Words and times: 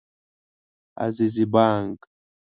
عزیزي 1.05 1.45
بانګ 1.53 1.97